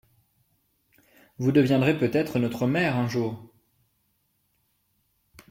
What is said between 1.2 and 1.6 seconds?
Vous